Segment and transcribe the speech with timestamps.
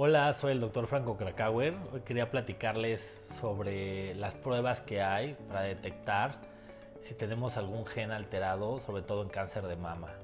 [0.00, 1.74] Hola, soy el doctor Franco Krakauer.
[1.92, 6.40] Hoy quería platicarles sobre las pruebas que hay para detectar
[7.00, 10.14] si tenemos algún gen alterado, sobre todo en cáncer de mama.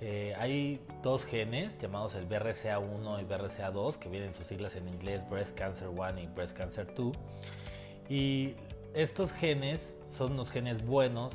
[0.00, 5.28] Eh, hay dos genes llamados el BRCA1 y BRCA2, que vienen sus siglas en inglés
[5.30, 7.16] Breast Cancer 1 y Breast Cancer 2.
[8.08, 8.54] Y
[8.94, 11.32] estos genes son unos genes buenos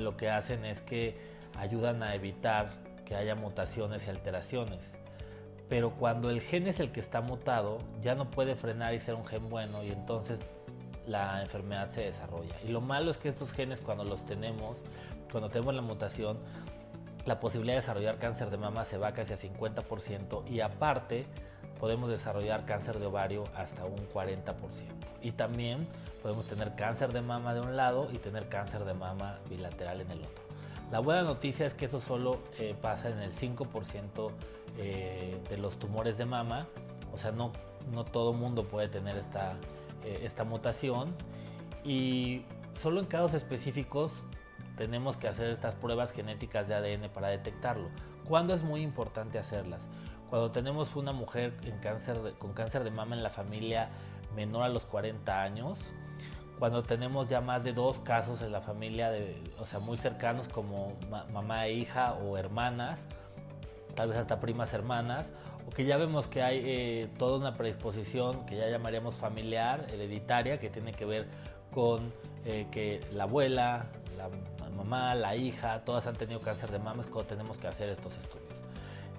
[0.00, 1.16] lo que hacen es que
[1.58, 2.70] ayudan a evitar
[3.04, 4.96] que haya mutaciones y alteraciones
[5.68, 9.14] pero cuando el gen es el que está mutado, ya no puede frenar y ser
[9.14, 10.38] un gen bueno y entonces
[11.06, 12.54] la enfermedad se desarrolla.
[12.64, 14.76] Y lo malo es que estos genes cuando los tenemos,
[15.30, 16.38] cuando tenemos la mutación,
[17.24, 21.26] la posibilidad de desarrollar cáncer de mama se va casi a 50% y aparte
[21.80, 24.54] podemos desarrollar cáncer de ovario hasta un 40%.
[25.22, 25.86] Y también
[26.22, 30.10] podemos tener cáncer de mama de un lado y tener cáncer de mama bilateral en
[30.10, 30.44] el otro.
[30.90, 34.30] La buena noticia es que eso solo eh, pasa en el 5%
[34.78, 36.68] eh, de los tumores de mama,
[37.12, 37.50] o sea, no,
[37.92, 39.54] no todo mundo puede tener esta,
[40.04, 41.14] eh, esta mutación
[41.84, 42.42] y
[42.80, 44.12] solo en casos específicos
[44.76, 47.88] tenemos que hacer estas pruebas genéticas de ADN para detectarlo.
[48.26, 49.88] ¿Cuándo es muy importante hacerlas?
[50.30, 53.90] Cuando tenemos una mujer en cáncer con cáncer de mama en la familia
[54.34, 55.92] menor a los 40 años,
[56.58, 60.48] cuando tenemos ya más de dos casos en la familia, de, o sea, muy cercanos
[60.48, 60.94] como
[61.32, 63.00] mamá e hija o hermanas,
[63.94, 65.30] tal vez hasta primas hermanas,
[65.66, 70.58] o que ya vemos que hay eh, toda una predisposición que ya llamaríamos familiar, hereditaria,
[70.58, 71.26] que tiene que ver
[71.72, 72.12] con
[72.44, 74.28] eh, que la abuela, la
[74.76, 78.16] mamá, la hija, todas han tenido cáncer de mama, es cuando tenemos que hacer estos
[78.16, 78.52] estudios.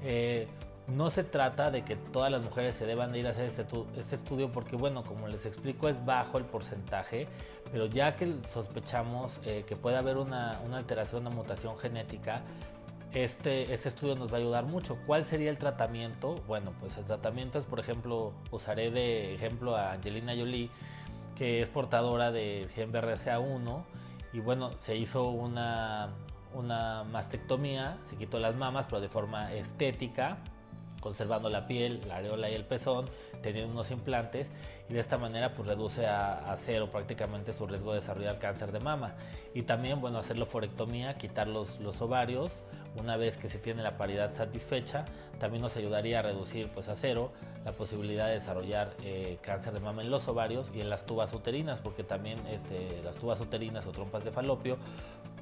[0.03, 0.47] Eh,
[0.87, 4.15] no se trata de que todas las mujeres se deban de ir a hacer este,
[4.15, 7.27] estudio porque, bueno, como les explico, es bajo el porcentaje,
[7.71, 12.41] pero ya que sospechamos que puede haber una, una alteración, una mutación genética,
[13.13, 14.97] este, este estudio nos va a ayudar mucho.
[15.05, 16.35] ¿Cuál sería el tratamiento?
[16.47, 20.69] Bueno, pues el tratamiento es, por ejemplo, usaré de ejemplo a Angelina Jolie,
[21.35, 23.83] que es portadora de gen BRCA1
[24.33, 26.09] y bueno, se hizo una,
[26.53, 30.37] una mastectomía, se quitó las mamas, pero de forma estética,
[31.01, 33.05] conservando la piel, la areola y el pezón,
[33.41, 34.49] teniendo unos implantes
[34.89, 38.79] y de esta manera pues reduce a, cero prácticamente su riesgo de desarrollar cáncer de
[38.79, 39.15] mama.
[39.53, 42.51] Y también, bueno, hacerlo forectomía, quitar los, los ovarios,
[42.99, 45.05] una vez que se tiene la paridad satisfecha,
[45.39, 47.31] también nos ayudaría a reducir pues a cero
[47.65, 51.33] la posibilidad de desarrollar eh, cáncer de mama en los ovarios y en las tubas
[51.33, 54.77] uterinas, porque también este, las tubas uterinas o trompas de falopio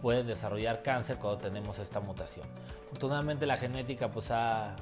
[0.02, 2.48] pueden desarrollar cáncer cuando tenemos esta mutación.
[2.88, 4.76] Afortunadamente la genética pues ha,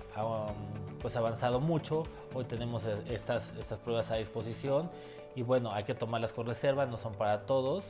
[1.01, 4.89] pues avanzado mucho, hoy tenemos eh, estas, estas pruebas a disposición
[5.35, 7.85] y bueno, hay que tomarlas con reserva, no son para todos,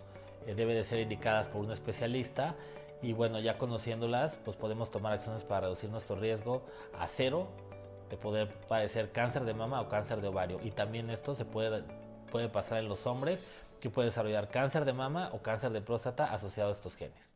[0.47, 2.55] eh, debe de ser indicadas por un especialista
[3.03, 6.63] y bueno, ya conociéndolas, pues podemos tomar acciones para reducir nuestro riesgo
[6.97, 7.49] a cero
[8.09, 10.59] de poder padecer cáncer de mama o cáncer de ovario.
[10.63, 11.83] Y también esto se puede,
[12.31, 13.45] puede pasar en los hombres
[13.81, 17.29] que pueden desarrollar cáncer de mama o cáncer de próstata asociado a estos genes.